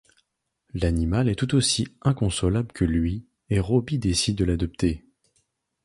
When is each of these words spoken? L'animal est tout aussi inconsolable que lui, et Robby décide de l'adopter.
L'animal 0.73 1.29
est 1.29 1.35
tout 1.35 1.53
aussi 1.53 1.85
inconsolable 2.01 2.71
que 2.73 2.85
lui, 2.85 3.27
et 3.51 3.59
Robby 3.59 3.99
décide 3.99 4.35
de 4.35 4.45
l'adopter. 4.45 5.05